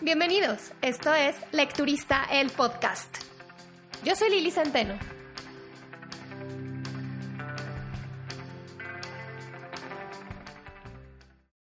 [0.00, 3.18] Bienvenidos, esto es Lecturista el Podcast.
[4.02, 4.98] Yo soy Lili Centeno.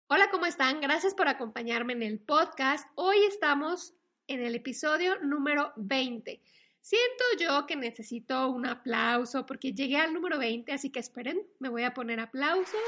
[0.07, 0.81] Hola, ¿cómo están?
[0.81, 2.89] Gracias por acompañarme en el podcast.
[2.95, 3.95] Hoy estamos
[4.27, 6.41] en el episodio número 20.
[6.81, 11.69] Siento yo que necesito un aplauso porque llegué al número 20, así que esperen, me
[11.69, 12.81] voy a poner aplausos.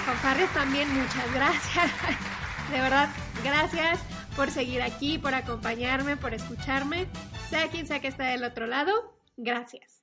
[0.00, 1.90] Fanfarres también, muchas gracias.
[2.70, 3.08] De verdad,
[3.42, 3.98] gracias
[4.36, 7.06] por seguir aquí, por acompañarme, por escucharme.
[7.48, 10.02] Sea quien sea que está del otro lado, gracias.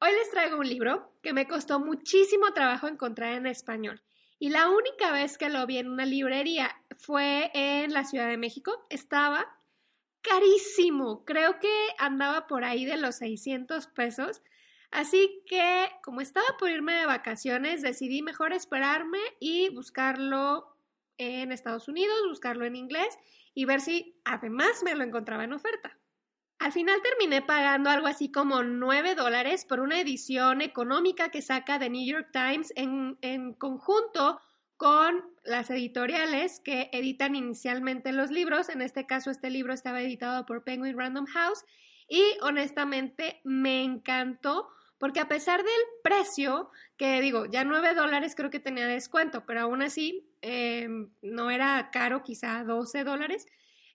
[0.00, 4.02] Hoy les traigo un libro que me costó muchísimo trabajo encontrar en español.
[4.40, 8.36] Y la única vez que lo vi en una librería fue en la Ciudad de
[8.36, 8.86] México.
[8.90, 9.46] Estaba
[10.20, 11.24] carísimo.
[11.24, 14.42] Creo que andaba por ahí de los 600 pesos.
[14.90, 20.76] Así que, como estaba por irme de vacaciones, decidí mejor esperarme y buscarlo
[21.18, 23.18] en Estados Unidos, buscarlo en inglés
[23.54, 25.98] y ver si además me lo encontraba en oferta.
[26.58, 31.78] Al final terminé pagando algo así como 9 dólares por una edición económica que saca
[31.78, 34.40] The New York Times en, en conjunto
[34.76, 38.68] con las editoriales que editan inicialmente los libros.
[38.68, 41.64] En este caso, este libro estaba editado por Penguin Random House
[42.08, 44.68] y honestamente me encantó
[44.98, 49.60] porque a pesar del precio, que digo, ya 9 dólares creo que tenía descuento, pero
[49.60, 53.46] aún así em, no era caro, quizá 12 dólares,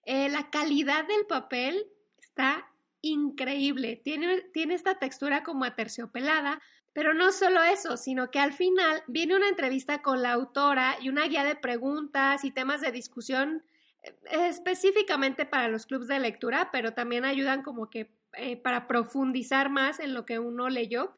[0.06, 1.88] eh, la calidad del papel
[2.20, 2.70] está
[3.02, 4.02] increíble.
[4.04, 6.62] Tiene, tiene esta textura como aterciopelada,
[6.94, 11.10] pero no solo eso, sino que al final viene una entrevista con la autora y
[11.10, 13.64] una guía de preguntas y temas de discusión
[14.04, 14.14] eh,
[14.48, 20.00] específicamente para los clubes de lectura, pero también ayudan como que eh, para profundizar más
[20.00, 21.18] en lo que uno leyó.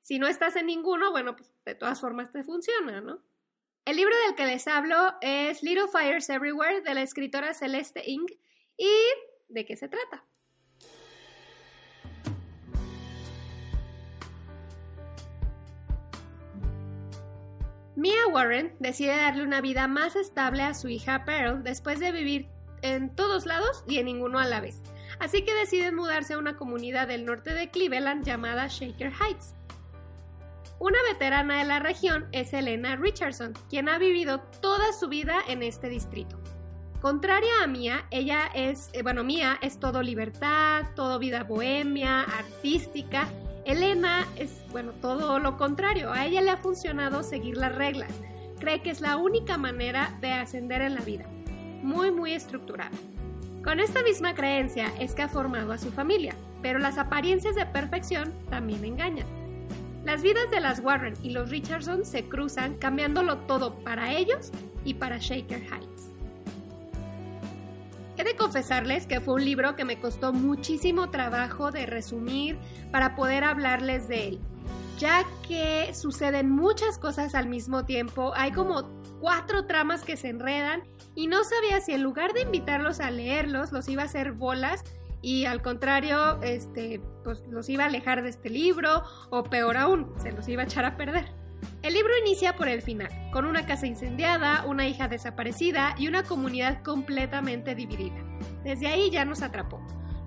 [0.00, 3.22] Si no estás en ninguno, bueno, pues de todas formas te funciona, ¿no?
[3.84, 8.26] El libro del que les hablo es Little Fires Everywhere de la escritora Celeste Ing.
[8.78, 8.90] ¿Y
[9.48, 10.24] de qué se trata?
[17.96, 22.48] Mia Warren decide darle una vida más estable a su hija Pearl después de vivir
[22.82, 24.82] en todos lados y en ninguno a la vez.
[25.18, 29.54] Así que deciden mudarse a una comunidad del norte de Cleveland llamada Shaker Heights.
[30.78, 35.62] Una veterana de la región es Elena Richardson, quien ha vivido toda su vida en
[35.62, 36.38] este distrito.
[37.00, 43.28] Contraria a Mia, ella es, eh, bueno, Mia es todo libertad, todo vida bohemia, artística.
[43.64, 46.12] Elena es, bueno, todo lo contrario.
[46.12, 48.10] A ella le ha funcionado seguir las reglas.
[48.58, 51.26] Cree que es la única manera de ascender en la vida.
[51.82, 52.90] Muy, muy estructurada.
[53.64, 57.64] Con esta misma creencia es que ha formado a su familia, pero las apariencias de
[57.64, 59.26] perfección también engañan.
[60.04, 64.50] Las vidas de las Warren y los Richardson se cruzan cambiándolo todo para ellos
[64.84, 66.12] y para Shaker Heights.
[68.18, 72.58] He de confesarles que fue un libro que me costó muchísimo trabajo de resumir
[72.92, 74.40] para poder hablarles de él,
[74.98, 80.82] ya que suceden muchas cosas al mismo tiempo, hay como cuatro tramas que se enredan
[81.14, 84.84] y no sabía si en lugar de invitarlos a leerlos los iba a hacer bolas
[85.22, 90.12] y al contrario, este, pues los iba a alejar de este libro o peor aún,
[90.18, 91.32] se los iba a echar a perder.
[91.82, 96.24] El libro inicia por el final, con una casa incendiada, una hija desaparecida y una
[96.24, 98.22] comunidad completamente dividida.
[98.64, 99.80] Desde ahí ya nos atrapó.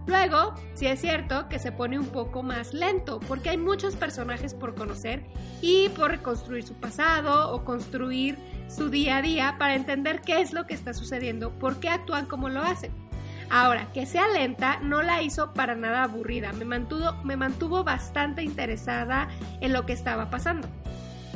[0.08, 4.54] Luego, sí es cierto que se pone un poco más lento, porque hay muchos personajes
[4.54, 5.26] por conocer
[5.62, 8.38] y por reconstruir su pasado o construir
[8.70, 12.26] su día a día para entender qué es lo que está sucediendo, por qué actúan
[12.26, 12.92] como lo hacen.
[13.50, 18.44] Ahora, que sea lenta no la hizo para nada aburrida, me mantuvo, me mantuvo bastante
[18.44, 19.28] interesada
[19.60, 20.70] en lo que estaba pasando.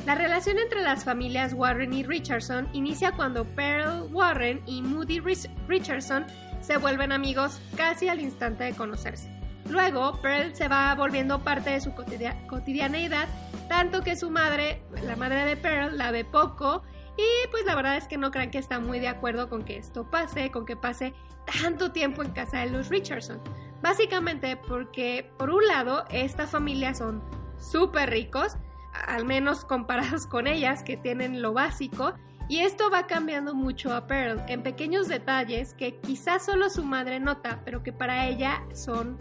[0.05, 5.21] La relación entre las familias Warren y Richardson inicia cuando Pearl Warren y Moody
[5.67, 6.25] Richardson
[6.61, 9.29] se vuelven amigos casi al instante de conocerse.
[9.69, 13.27] Luego, Pearl se va volviendo parte de su cotidianeidad,
[13.69, 16.83] tanto que su madre, la madre de Pearl, la ve poco
[17.17, 19.77] y pues la verdad es que no crean que está muy de acuerdo con que
[19.77, 21.13] esto pase, con que pase
[21.61, 23.41] tanto tiempo en casa de los Richardson.
[23.81, 27.23] Básicamente porque, por un lado, esta familia son
[27.57, 28.57] súper ricos,
[28.93, 32.13] al menos comparados con ellas que tienen lo básico,
[32.51, 37.21] y esto va cambiando mucho a Pearl en pequeños detalles que quizás solo su madre
[37.21, 39.19] nota, pero que para ella son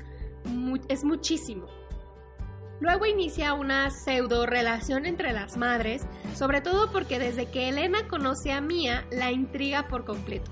[0.89, 1.69] es muchísimo.
[2.81, 6.03] Luego inicia una pseudo relación entre las madres,
[6.35, 10.51] sobre todo porque desde que Elena conoce a Mia la intriga por completo,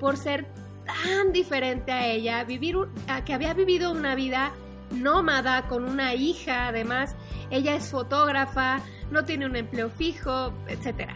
[0.00, 0.48] por ser
[0.84, 2.74] tan diferente a ella, vivir
[3.24, 4.50] que había vivido una vida
[4.90, 7.14] nómada con una hija, además
[7.50, 8.80] ella es fotógrafa,
[9.12, 11.12] no tiene un empleo fijo, etc.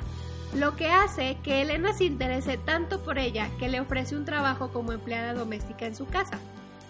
[0.55, 4.71] lo que hace que Elena se interese tanto por ella que le ofrece un trabajo
[4.73, 6.39] como empleada doméstica en su casa.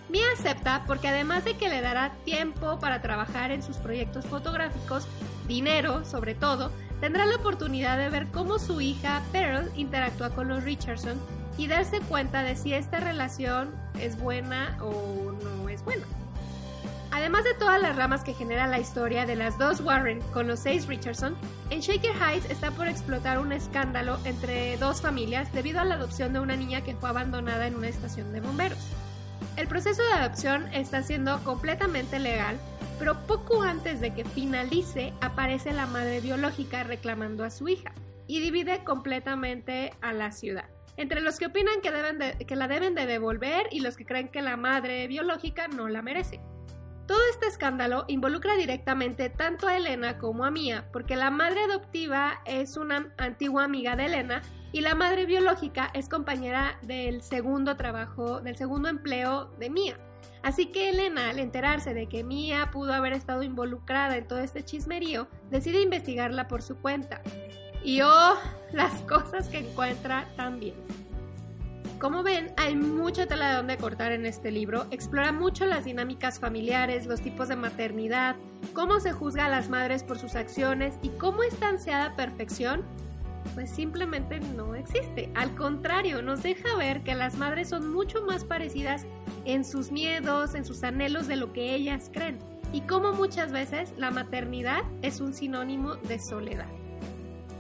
[0.09, 5.07] Mia acepta porque además de que le dará tiempo para trabajar en sus proyectos fotográficos,
[5.47, 10.65] dinero sobre todo, tendrá la oportunidad de ver cómo su hija Pearl interactúa con los
[10.65, 11.21] Richardson
[11.59, 16.05] y darse cuenta de si esta relación es buena o no es buena.
[17.13, 20.61] Además de todas las ramas que genera la historia de las dos Warren con los
[20.61, 21.37] seis Richardson,
[21.71, 26.33] en Shaker Heights está por explotar un escándalo entre dos familias debido a la adopción
[26.33, 28.79] de una niña que fue abandonada en una estación de bomberos.
[29.57, 32.57] El proceso de adopción está siendo completamente legal,
[33.01, 37.93] pero poco antes de que finalice aparece la madre biológica reclamando a su hija
[38.29, 40.67] y divide completamente a la ciudad.
[40.97, 44.29] Entre los que opinan que, deben que la deben de devolver y los que creen
[44.29, 46.41] que la madre biológica no la merece.
[47.11, 52.41] Todo este escándalo involucra directamente tanto a Elena como a Mia, porque la madre adoptiva
[52.45, 58.41] es una antigua amiga de Elena y la madre biológica es compañera del segundo trabajo,
[58.41, 59.99] del segundo empleo de Mia.
[60.45, 64.65] Así que Elena, al enterarse de que Mia pudo haber estado involucrada en todo este
[64.65, 67.23] chismerío, decide investigarla por su cuenta.
[67.83, 68.35] Y oh,
[68.73, 70.77] las cosas que encuentra también.
[72.01, 74.87] Como ven, hay mucha tela de donde cortar en este libro.
[74.91, 78.37] Explora mucho las dinámicas familiares, los tipos de maternidad,
[78.73, 82.85] cómo se juzga a las madres por sus acciones y cómo esta ansiada perfección
[83.55, 85.31] pues simplemente no existe.
[85.35, 89.05] Al contrario, nos deja ver que las madres son mucho más parecidas
[89.45, 92.39] en sus miedos, en sus anhelos de lo que ellas creen.
[92.73, 96.69] Y cómo muchas veces la maternidad es un sinónimo de soledad.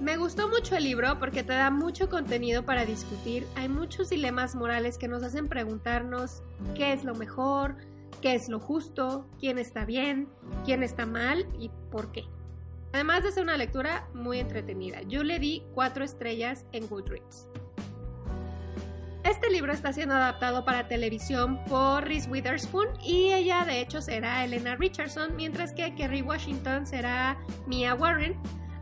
[0.00, 3.46] Me gustó mucho el libro porque te da mucho contenido para discutir.
[3.54, 6.42] Hay muchos dilemas morales que nos hacen preguntarnos
[6.74, 7.76] qué es lo mejor,
[8.22, 10.26] qué es lo justo, quién está bien,
[10.64, 12.24] quién está mal y por qué.
[12.94, 17.46] Además de ser una lectura muy entretenida, yo le di cuatro estrellas en Goodreads.
[19.22, 24.44] Este libro está siendo adaptado para televisión por Reese Witherspoon y ella de hecho será
[24.46, 28.40] Elena Richardson, mientras que Kerry Washington será Mia Warren,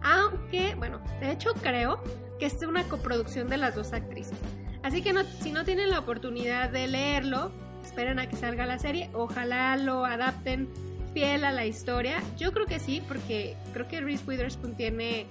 [0.09, 2.03] aunque, bueno, de hecho creo
[2.39, 4.39] que es una coproducción de las dos actrices.
[4.83, 7.53] Así que si no tienen la oportunidad de leerlo,
[7.85, 10.69] esperen a que salga la serie, ojalá lo adapten
[11.13, 12.23] fiel a la historia.
[12.39, 15.27] Yo creo que sí, porque creo que Reese Witherspoon tiene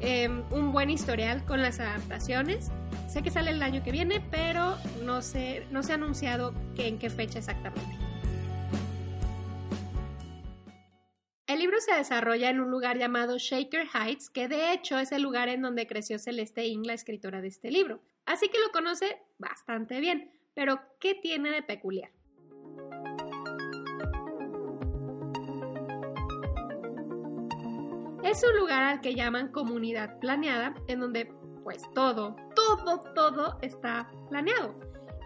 [0.00, 2.70] em, un buen historial con las adaptaciones.
[3.08, 5.20] Sé que sale el año que viene, pero no,
[5.70, 8.03] no se ha anunciado en qué fecha exactamente.
[11.54, 15.22] El libro se desarrolla en un lugar llamado Shaker Heights, que de hecho es el
[15.22, 18.00] lugar en donde creció Celeste Ing, la escritora de este libro.
[18.26, 20.32] Así que lo conoce bastante bien.
[20.52, 22.10] Pero, ¿qué tiene de peculiar?
[28.24, 34.10] Es un lugar al que llaman comunidad planeada, en donde pues todo, todo, todo está
[34.28, 34.74] planeado.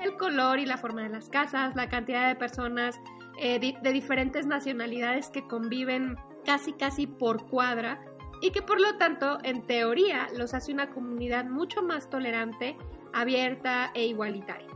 [0.03, 3.01] El color y la forma de las casas, la cantidad de personas
[3.39, 8.01] eh, de diferentes nacionalidades que conviven casi casi por cuadra
[8.41, 12.77] y que por lo tanto en teoría los hace una comunidad mucho más tolerante,
[13.13, 14.69] abierta e igualitaria.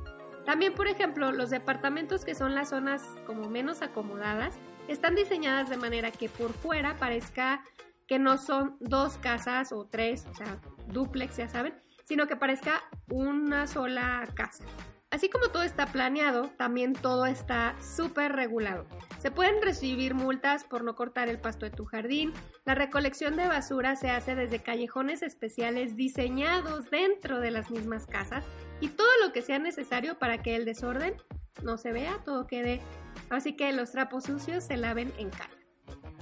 [0.44, 4.58] También por ejemplo los departamentos que son las zonas como menos acomodadas
[4.88, 7.62] están diseñadas de manera que por fuera parezca
[8.08, 10.58] que no son dos casas o tres, o sea,
[10.88, 11.74] duplex ya saben,
[12.04, 14.64] sino que parezca una sola casa.
[15.12, 18.86] Así como todo está planeado, también todo está súper regulado.
[19.18, 22.32] Se pueden recibir multas por no cortar el pasto de tu jardín.
[22.64, 28.46] La recolección de basura se hace desde callejones especiales diseñados dentro de las mismas casas
[28.80, 31.14] y todo lo que sea necesario para que el desorden
[31.62, 32.80] no se vea, todo quede.
[33.28, 35.58] Así que los trapos sucios se laven en casa.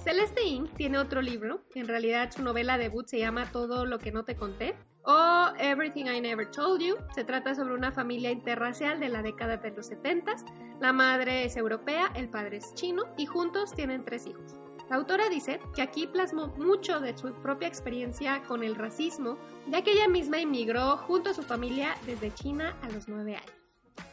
[0.03, 0.75] Celeste Inc.
[0.75, 4.35] tiene otro libro, en realidad su novela debut se llama Todo lo que no te
[4.35, 6.95] conté, o Everything I Never Told You.
[7.13, 10.35] Se trata sobre una familia interracial de la década de los 70.
[10.79, 14.55] La madre es europea, el padre es chino y juntos tienen tres hijos.
[14.89, 19.37] La autora dice que aquí plasmó mucho de su propia experiencia con el racismo,
[19.69, 23.51] ya que ella misma inmigró junto a su familia desde China a los nueve años.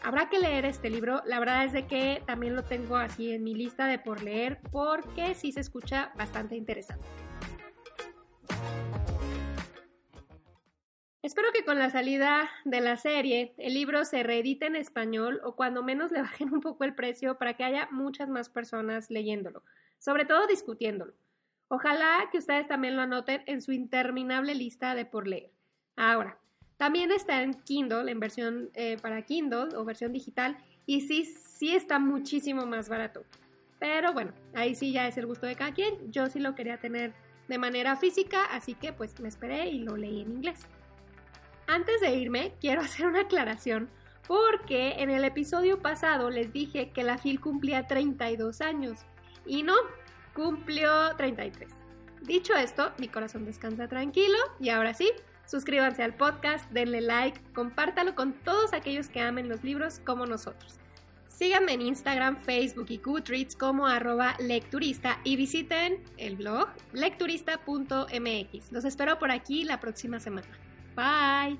[0.05, 3.43] Habrá que leer este libro, la verdad es de que también lo tengo así en
[3.43, 7.09] mi lista de por leer porque sí se escucha bastante interesante.
[11.29, 15.57] Espero que con la salida de la serie el libro se reedite en español o
[15.57, 19.63] cuando menos le bajen un poco el precio para que haya muchas más personas leyéndolo,
[19.99, 21.13] sobre todo discutiéndolo.
[21.69, 25.53] Ojalá que ustedes también lo anoten en su interminable lista de por leer.
[25.97, 26.39] Ahora,
[26.79, 30.57] también está en Kindle, en versión eh, para Kindle o versión digital,
[30.87, 33.23] y sí, sí está muchísimo más barato.
[33.79, 36.11] Pero bueno, ahí sí ya es el gusto de cada quien.
[36.11, 37.13] Yo sí lo quería tener
[37.49, 40.67] de manera física, así que pues me esperé y lo leí en inglés.
[41.69, 43.91] Antes de irme, quiero hacer una aclaración
[44.27, 49.01] porque en el episodio pasado les dije que la FIL cumplía 32 años
[49.47, 49.75] y no,
[50.35, 51.71] cumplió 33.
[52.23, 55.11] Dicho esto, mi corazón descansa tranquilo y ahora sí,
[55.47, 60.79] suscríbanse al podcast, denle like, compártalo con todos aquellos que amen los libros como nosotros.
[61.27, 68.73] Síganme en Instagram, Facebook y Goodreads como arroba lecturista y visiten el blog lecturista.mx.
[68.73, 70.49] Los espero por aquí la próxima semana.
[70.99, 71.59] Bye.